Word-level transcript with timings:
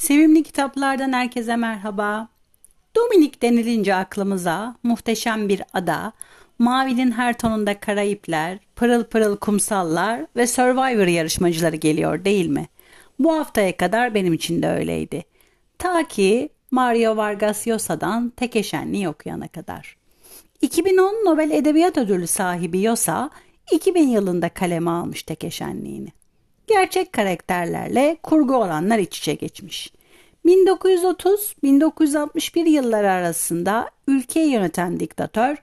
Sevimli 0.00 0.42
kitaplardan 0.42 1.12
herkese 1.12 1.56
merhaba. 1.56 2.28
Dominik 2.96 3.42
denilince 3.42 3.94
aklımıza 3.94 4.76
muhteşem 4.82 5.48
bir 5.48 5.62
ada, 5.72 6.12
mavinin 6.58 7.10
her 7.10 7.38
tonunda 7.38 7.80
Karayipler, 7.80 8.58
pırıl 8.76 9.04
pırıl 9.04 9.36
kumsallar 9.36 10.26
ve 10.36 10.46
Survivor 10.46 11.06
yarışmacıları 11.06 11.76
geliyor 11.76 12.24
değil 12.24 12.46
mi? 12.46 12.66
Bu 13.18 13.32
haftaya 13.32 13.76
kadar 13.76 14.14
benim 14.14 14.32
için 14.32 14.62
de 14.62 14.68
öyleydi. 14.68 15.24
Ta 15.78 16.08
ki 16.08 16.48
Mario 16.70 17.16
Vargas 17.16 17.68
Llosa'dan 17.68 18.30
Tekeşenliği 18.30 19.08
okuyana 19.08 19.48
kadar. 19.48 19.96
2010 20.60 21.24
Nobel 21.24 21.50
Edebiyat 21.50 21.98
Ödülü 21.98 22.26
sahibi 22.26 22.82
Yosa, 22.82 23.30
2000 23.72 24.08
yılında 24.08 24.48
kaleme 24.48 24.90
almış 24.90 25.22
Tekeşenliğini 25.22 26.19
gerçek 26.70 27.12
karakterlerle 27.12 28.16
kurgu 28.22 28.54
olanlar 28.54 28.98
iç 28.98 29.18
içe 29.18 29.34
geçmiş. 29.34 29.92
1930-1961 30.46 32.68
yılları 32.68 33.10
arasında 33.10 33.90
ülkeyi 34.08 34.52
yöneten 34.52 35.00
diktatör 35.00 35.56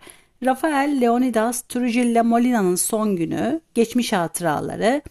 Rafael 0.46 1.02
Leonidas 1.02 1.62
Trujillo 1.62 2.24
Molina'nın 2.24 2.76
son 2.76 3.16
günü, 3.16 3.62
geçmiş 3.74 4.14
hatıraları 4.14 5.02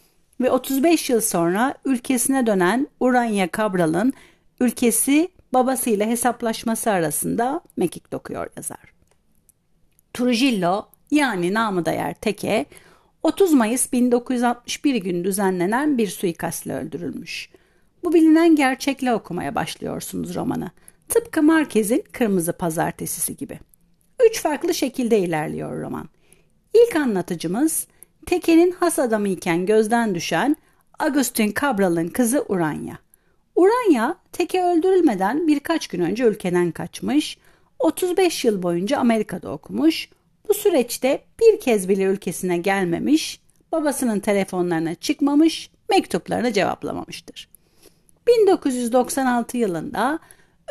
ve 0.41 0.51
35 0.51 1.11
yıl 1.11 1.21
sonra 1.21 1.75
ülkesine 1.85 2.47
dönen 2.47 2.87
Urania 3.01 3.49
Cabral'ın 3.57 4.13
ülkesi 4.61 5.29
babasıyla 5.55 6.07
hesaplaşması 6.07 6.91
arasında 6.91 7.61
mekik 7.77 8.13
dokuyor 8.13 8.51
yazar. 8.57 8.93
Trujillo 10.15 10.87
yani 11.11 11.55
namı 11.55 11.85
değer 11.85 12.15
Teke 12.15 12.67
30 13.27 13.53
Mayıs 13.53 13.93
1961 13.93 14.95
günü 14.95 15.25
düzenlenen 15.25 15.99
bir 15.99 16.07
suikastla 16.07 16.73
öldürülmüş. 16.73 17.49
Bu 18.05 18.13
bilinen 18.13 18.57
gerçekle 18.57 19.15
okumaya 19.15 19.55
başlıyorsunuz 19.55 20.35
romanı. 20.35 20.71
Tıpkı 21.09 21.43
Marquez'in 21.43 22.05
Kırmızı 22.13 22.53
Pazartesisi 22.53 23.37
gibi. 23.37 23.59
Üç 24.27 24.41
farklı 24.41 24.75
şekilde 24.75 25.19
ilerliyor 25.19 25.83
roman. 25.83 26.09
İlk 26.75 26.97
anlatıcımız 26.97 27.87
Teke'nin 28.27 28.71
has 28.71 28.99
adamı 28.99 29.29
iken 29.29 29.67
gözden 29.67 30.15
düşen 30.15 30.57
Agustin 30.99 31.55
Cabral'ın 31.61 32.09
kızı 32.09 32.45
Uranya. 32.49 32.99
Uranya 33.57 34.17
Teke 34.33 34.63
öldürülmeden 34.63 35.49
birkaç 35.49 35.89
gün 35.89 36.01
önce 36.01 36.25
ülkeden 36.25 36.71
kaçmış, 36.71 37.39
35 37.79 38.45
yıl 38.45 38.63
boyunca 38.63 38.99
Amerika'da 38.99 39.51
okumuş, 39.51 40.09
bu 40.49 40.55
süreçte 40.55 41.25
bir 41.41 41.61
kez 41.61 41.89
bile 41.89 42.03
ülkesine 42.03 42.59
gelmemiş, 42.59 43.41
babasının 43.73 44.21
telefonlarına 44.21 44.95
çıkmamış, 44.95 45.71
mektuplarını 45.91 46.53
cevaplamamıştır. 46.53 47.49
1996 48.27 49.57
yılında 49.57 50.19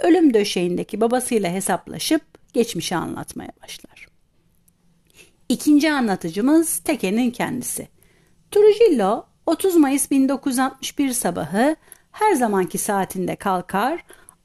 ölüm 0.04 0.34
döşeğindeki 0.34 1.02
babasıyla 1.02 1.52
hesaplaşıp 1.52 2.22
geçmişi 2.54 2.96
anlatmaya 2.96 3.52
başlar. 3.64 4.08
İkinci 5.50 5.92
anlatıcımız 5.92 6.78
Teke'nin 6.78 7.32
kendisi. 7.32 7.88
Trujillo 8.52 9.26
30 9.46 9.76
Mayıs 9.76 10.12
1961 10.12 11.14
sabahı 11.14 11.76
her 12.12 12.34
zamanki 12.36 12.78
saatinde 12.78 13.36
kalkar, 13.36 14.04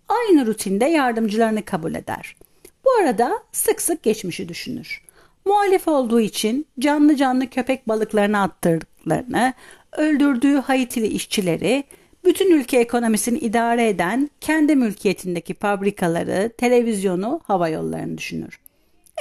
aynı 0.09 0.47
rutinde 0.47 0.85
yardımcılarını 0.85 1.65
kabul 1.65 1.95
eder. 1.95 2.37
Bu 2.85 2.91
arada 3.03 3.43
sık 3.53 3.83
sık 3.83 4.03
geçmişi 4.03 4.49
düşünür. 4.49 5.03
Muhalif 5.45 5.89
olduğu 5.89 6.21
için 6.21 6.67
canlı 6.79 7.17
canlı 7.17 7.51
köpek 7.51 7.89
balıklarını 7.89 8.43
attırdıklarını, 8.43 9.55
öldürdüğü 9.93 10.57
Haitili 10.57 11.07
işçileri, 11.07 11.85
bütün 12.25 12.51
ülke 12.55 12.79
ekonomisini 12.79 13.39
idare 13.39 13.89
eden 13.89 14.31
kendi 14.41 14.77
mülkiyetindeki 14.77 15.55
fabrikaları, 15.55 16.53
televizyonu, 16.59 17.41
hava 17.45 17.69
yollarını 17.69 18.19
düşünür. 18.19 18.61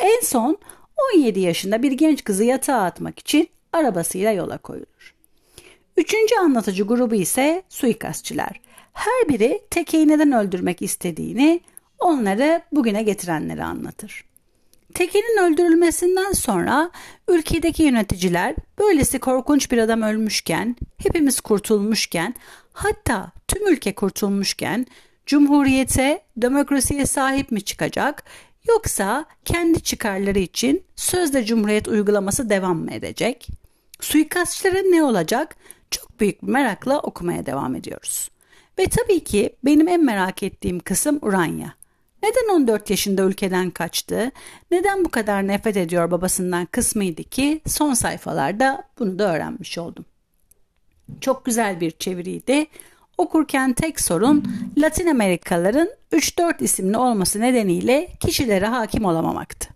En 0.02 0.22
son 0.24 0.58
17 1.16 1.40
yaşında 1.40 1.84
bir 1.84 1.92
genç 1.92 2.24
kızı 2.24 2.44
yatağa 2.44 2.82
atmak 2.82 3.20
için 3.20 3.48
arabasıyla 3.74 4.32
yola 4.32 4.58
koyulur. 4.58 5.16
Üçüncü 5.98 6.36
anlatıcı 6.36 6.84
grubu 6.84 7.16
ise 7.16 7.64
suikastçiler. 7.70 8.62
Her 8.94 9.30
biri 9.30 9.62
tekeyi 9.70 10.08
neden 10.08 10.32
öldürmek 10.32 10.82
istediğini, 10.82 11.62
onları 12.00 12.62
bugüne 12.72 13.04
getirenleri 13.04 13.64
anlatır. 13.64 14.29
Tekin'in 14.94 15.44
öldürülmesinden 15.44 16.32
sonra 16.32 16.92
ülkedeki 17.28 17.84
yöneticiler 17.84 18.56
böylesi 18.80 19.20
korkunç 19.20 19.72
bir 19.72 19.78
adam 19.78 20.02
ölmüşken, 20.02 20.76
hepimiz 20.98 21.42
kurtulmuşken, 21.42 22.36
hatta 22.74 23.32
tüm 23.48 23.68
ülke 23.68 23.96
kurtulmuşken 23.96 24.86
cumhuriyete, 25.26 26.22
demokrasiye 26.38 27.06
sahip 27.06 27.52
mi 27.52 27.62
çıkacak 27.62 28.24
yoksa 28.68 29.26
kendi 29.46 29.82
çıkarları 29.84 30.40
için 30.40 30.84
sözde 30.96 31.46
cumhuriyet 31.46 31.88
uygulaması 31.88 32.50
devam 32.50 32.78
mı 32.78 32.94
edecek? 32.94 33.48
Suikastçıların 34.02 34.92
ne 34.92 35.04
olacak? 35.04 35.56
Çok 35.92 36.20
büyük 36.20 36.44
bir 36.44 36.48
merakla 36.48 37.00
okumaya 37.00 37.46
devam 37.46 37.76
ediyoruz. 37.76 38.30
Ve 38.80 38.86
tabii 38.86 39.24
ki 39.24 39.56
benim 39.66 39.88
en 39.88 40.06
merak 40.06 40.44
ettiğim 40.44 40.80
kısım 40.80 41.20
Uranya. 41.22 41.79
Neden 42.24 42.56
14 42.56 42.90
yaşında 42.90 43.22
ülkeden 43.22 43.72
kaçtı? 43.72 44.32
Neden 44.72 45.06
bu 45.06 45.10
kadar 45.10 45.48
nefret 45.48 45.78
ediyor 45.78 46.12
babasından 46.12 46.66
kısmıydı 46.66 47.24
ki 47.24 47.62
son 47.68 47.94
sayfalarda 47.94 48.84
bunu 49.00 49.20
da 49.20 49.36
öğrenmiş 49.36 49.78
oldum. 49.78 50.06
Çok 51.22 51.46
güzel 51.46 51.80
bir 51.82 51.92
çeviriydi. 51.92 52.68
Okurken 53.18 53.74
tek 53.74 54.00
sorun 54.02 54.44
Latin 54.78 55.08
Amerikalıların 55.08 55.90
3-4 56.12 56.64
isimli 56.64 56.98
olması 56.98 57.40
nedeniyle 57.42 58.10
kişilere 58.20 58.66
hakim 58.66 59.06
olamamaktı. 59.06 59.70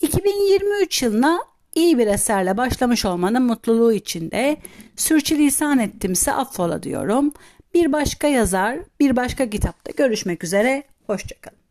2023 0.00 1.02
yılına 1.02 1.40
iyi 1.74 1.98
bir 1.98 2.06
eserle 2.06 2.56
başlamış 2.56 3.04
olmanın 3.04 3.42
mutluluğu 3.42 3.92
içinde 3.92 4.56
sürçülisan 4.96 5.78
ettimse 5.78 6.32
affola 6.32 6.82
diyorum. 6.82 7.32
Bir 7.74 7.92
başka 7.92 8.28
yazar, 8.28 8.78
bir 9.00 9.16
başka 9.16 9.50
kitapta 9.50 9.90
görüşmek 9.90 10.44
üzere. 10.44 10.82
Hoşçakalın. 11.06 11.61